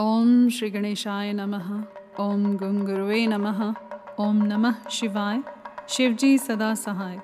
[0.00, 1.84] ओम श्री गणेशाय नमः।
[2.20, 3.74] ओम गुंगुरुवे नमः।
[4.20, 5.42] ओम नमः शिवाय।
[5.88, 7.20] शिवजी सदा सहाय।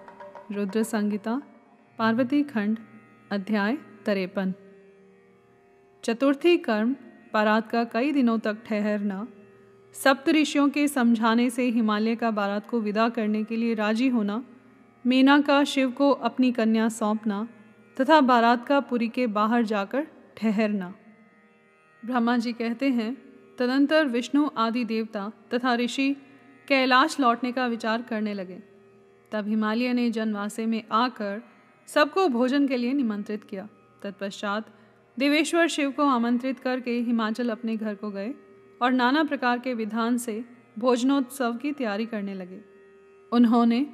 [0.52, 1.42] रुद्र संगीता
[1.98, 2.78] पार्वती खंड,
[3.32, 4.54] अध्याय तरेपन।
[6.04, 6.96] चतुर्थी कर्म,
[7.34, 9.28] बारात का कई दिनों तक ठहरना।
[9.94, 14.44] सप्त ऋषियों के समझाने से हिमालय का बारात को विदा करने के लिए राज़ी होना।
[15.06, 17.48] मीना का शिव को अपनी कन्या सौंपना।
[18.00, 20.94] तथा बारात का पुरी के बाहर जाकर ठहरना।
[22.06, 23.16] ब्रह्मा जी कहते हैं,
[23.58, 26.16] तदंतर विष्णु आदि देवता तथा ऋषि
[26.68, 28.62] कैलाश लौटने का विचार करने लगे।
[29.32, 31.42] तब हिमालय ने जनवासे में आकर
[31.86, 33.68] सबको भोजन के लिए निमंत्रित किया।
[34.02, 34.66] तत्पश्चात
[35.18, 38.34] देवेश्वर शिव को आमंत्रित करके हिमाचल अपने घर को गए
[38.82, 40.44] और नाना प्रकार के विधान से
[40.78, 42.60] भोजनोत्सव की तैयारी करने लगे।
[43.32, 43.86] उन्होंने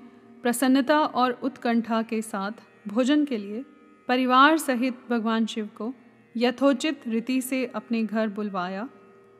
[0.42, 2.52] प्रसन्नता और उत्कंठा के साथ
[2.88, 3.64] भोजन के लिए
[4.08, 5.94] परिवार सहित भगवान शिव को
[6.36, 8.88] यथोचित रीति से अपने घर बुलवाया।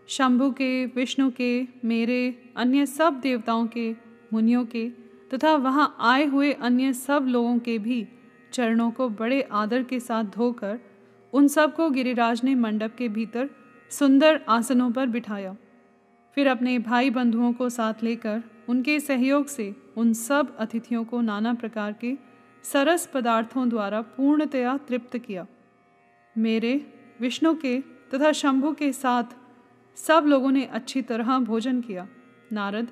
[0.09, 3.95] शंभु के, विष्णु के, मेरे, अन्य सब देवताओं के,
[4.33, 4.89] मुनियों के
[5.35, 8.09] तथा वहाँ आए हुए अन्य सब लोगों के भी
[8.53, 10.79] चरणों को बड़े आदर के साथ धोकर
[11.33, 13.51] उन सबको गिरिराज ने मंडप के भीतर
[13.91, 15.57] सुंदर आसनों पर बिठाया।
[16.35, 21.55] फिर अपने भाई बंधुओं को साथ लेकर उनके सहयोग से उन सब अतिथियों को नाना
[21.55, 22.17] प्रकार के
[22.63, 25.47] सरस पदार्थों द्वारा पूर्णतया तृप्त किया।
[26.39, 29.25] मेरे, विष्णु के तथा शंभु के साथ
[29.97, 32.09] सब लोगों ने अच्छी तरह भोजन किया।
[32.53, 32.89] नारद,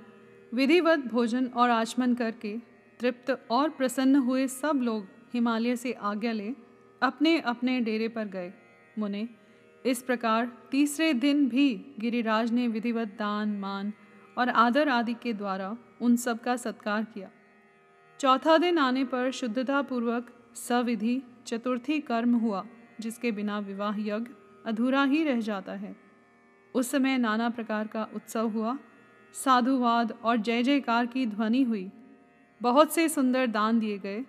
[0.55, 2.57] विधिवत भोजन और आचमन करके
[3.01, 6.55] तृप्त और प्रसन्न हुए सब लोग हिमालय से आज्ञा ले
[7.03, 8.53] अपने अपने डेरे पर गए।
[8.99, 9.29] मुने,
[9.87, 13.93] इस प्रकार तीसरे दिन भी गिरिराज ने विधिवत दान, मान
[14.39, 17.31] और आदर आदि के द्वारा उन सब का सत्कार किया।
[18.21, 22.67] चौथा दिन आने पर शुद्धतापूर्वक सविधि, चतुर्थी कर्म हुआ।
[23.01, 24.27] जिसके बिना विवाह यज्ञ
[24.67, 25.97] अधूरा ही रह जाता है।
[26.75, 28.79] उस समय नाना प्रकार का उत्सव हुआ।
[29.33, 31.91] साधुवाद और जय जयकार की ध्वनि हुई।
[32.63, 34.25] बहुत से सुंदर दान दिए गए।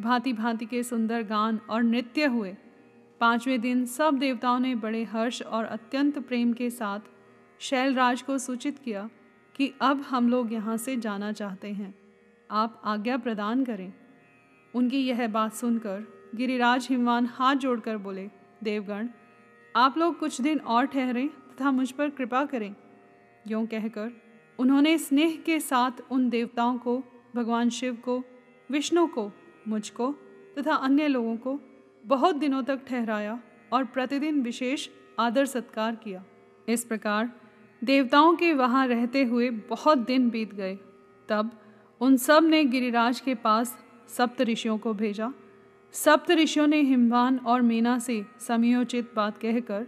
[0.00, 2.56] भांति भांति के सुंदर गान और नृत्य हुए।
[3.20, 7.00] पाँचवें दिन सब देवताओं ने बड़े हर्ष और अत्यंत प्रेम के साथ
[7.58, 9.10] शैलराज को सूचित किया
[9.56, 11.94] कि अब हम लोग यहाँ से जाना चाहते हैं।
[12.50, 13.92] आप आज्ञा प्रदान करें।
[14.74, 18.28] उनकी यह बात सुनकर गिरिराज हिमवान हाथ जोड़कर बोले,
[18.62, 19.08] देवगण,
[19.74, 22.74] आप लोग कुछ दिन और ठहरें तथा मुझ पर कृपा करें।
[23.48, 24.10] यूँ कहकर
[24.58, 27.02] उन्होंने स्नेह के साथ उन देवताओं को,
[27.34, 28.22] भगवान शिव को,
[28.70, 29.30] विष्णु को
[29.68, 30.10] मुझको
[30.58, 31.58] तथा अन्य लोगों को
[32.04, 33.40] बहुत दिनों तक ठहराया
[33.72, 36.24] और प्रतिदिन विशेष आदर सत्कार किया।
[36.68, 37.30] इस प्रकार
[37.82, 40.78] देवताओं के वहाँ रहते हुए बहुत दिन बीत गए।
[41.28, 41.50] तब
[42.00, 43.78] उन सबने गिरिराज के पास
[44.08, 45.32] सप्त ऋषियों को भेजा
[45.94, 49.86] सप्त ऋषियों ने हिमवान और मीना से समयोचित बात कहकर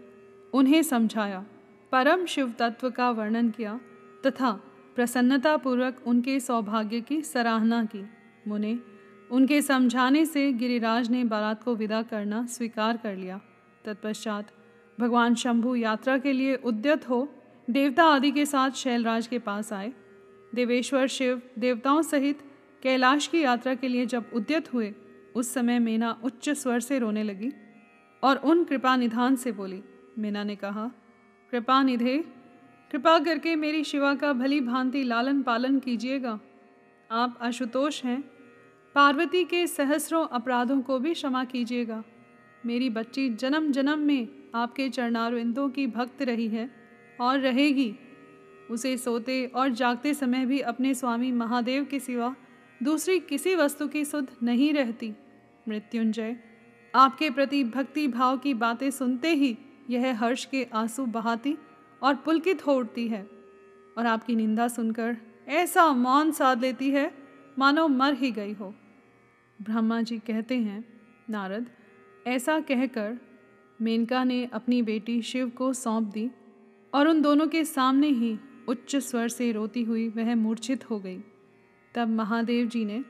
[0.52, 1.44] उन्हें समझाया।
[1.92, 3.78] परम शिव तत्व का वर्णन किया
[4.26, 4.50] तथा
[4.96, 8.04] प्रसन्नतापूर्वक उनके सौभाग्य की सराहना की।
[8.48, 8.78] मुने,
[9.30, 13.40] उनके समझाने से गिरिराज ने बारात को विदा करना स्वीकार कर लिया।
[13.84, 14.50] तत्पश्चात
[14.98, 17.28] भगवान शंभु यात्रा के लिए उद्यत हो
[17.70, 19.92] देवता आदि के साथ शैलराज के पास आए।
[20.54, 22.42] देवेश्वर शिव देवताओं सहित
[22.82, 24.92] कैलाश की यात्रा के लिए जब उद्यत हुए
[25.34, 27.52] उस समय मीना उच्च स्वर से रोने लगी
[28.22, 29.82] और उन कृपा निधान से बोली,
[30.18, 30.90] मीना ने कहा
[31.50, 32.24] कृपा निधे
[32.90, 36.40] कृपा करके मेरी शिवा का भली भांति लालन पालन कीजिएगा।
[37.10, 38.24] आप आशुतोष हैं।
[38.94, 42.02] पार्वती के सहस्रों अपराधों को भी क्षमा कीजिएगा।
[42.66, 46.70] मेरी बच्ची जन्म जन्म में आपके चरणारविंदों की भक्त रही है
[47.20, 47.94] और रहेगी।
[48.70, 52.36] उसे सोते और जागते समय भी अपने स्वामी महादेव के सिवा
[52.82, 55.12] दूसरी किसी वस्तु की सुध नहीं रहती।
[55.68, 56.36] मृत्युंजय,
[56.94, 59.58] आपके प्रति भक्ति भाव की बातें सुनते ही
[59.90, 61.56] यह हर्ष के आँसू बहाती
[62.02, 63.30] और पुलकित हो उठती है।
[63.98, 65.16] और आपकी निंदा सुनकर,
[65.48, 67.14] ऐसा मौन साध लेती है,
[67.58, 68.74] मानो मर ही गई हो।
[69.62, 71.66] ब्रह्मा जी कहते हैं, नारद,
[72.26, 73.18] ऐसा कहकर
[73.80, 76.30] मेनका ने अपनी बेटी शिव को सौंप दी
[76.94, 78.38] और उन दोनों के सामने ही
[78.68, 81.22] उच्च स्वर से रोती हुई वह मूर्छित हो गई।
[81.94, 83.04] तब महादेव जी ने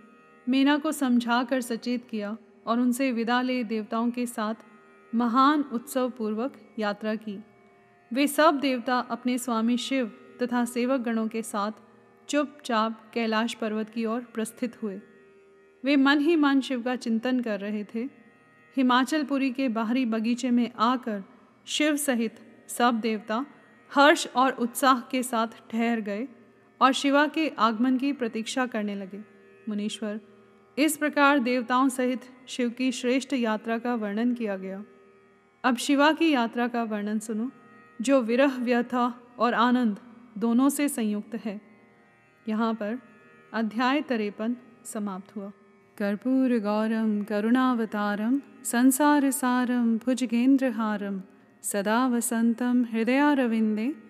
[0.49, 2.37] मीना को समझा कर सचेत किया
[2.67, 4.55] और उनसे विदा ले देवताओं के साथ
[5.15, 7.39] महान उत्सव पूर्वक यात्रा की।
[8.13, 10.07] वे सब देवता अपने स्वामी शिव
[10.43, 11.73] तथा सेवक गणों के साथ
[12.29, 15.01] चुपचाप कैलाश पर्वत की ओर प्रस्थित हुए।
[15.85, 18.09] वे मन ही मन शिव का चिंतन कर रहे थे।
[18.77, 21.23] हिमाचलपुरी के बाहरी बगीचे में आकर
[21.67, 22.39] शिव सहित
[22.69, 23.47] सब देवता
[23.95, 26.29] हर्ष और उत्साह के साथ ठहर गए।
[26.81, 29.21] और शिवा के आगमन की प्रतीक्षा करने लगे।
[29.69, 30.21] मुनीश्वर,
[30.79, 34.85] इस प्रकार देवताओं सहित शिव की श्रेष्ठ यात्रा का वर्णन किया गया।
[35.65, 37.51] अब शिवा की यात्रा का वर्णन सुनो,
[38.01, 39.99] जो विरह, व्यथा और आनंद
[40.39, 41.61] दोनों से संयुक्त है।
[42.49, 42.99] यहाँ पर
[43.53, 45.53] अध्याय तरेपन समाप्त हुआ।
[45.99, 51.23] कर्पूर गौरम, करुणावतारम, संसार सारम भुजगेंद्रहारम
[51.63, 54.10] सदा वसंतम, हृदयारविंदे।